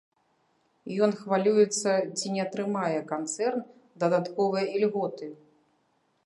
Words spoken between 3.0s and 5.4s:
канцэрн дадатковыя ільготы.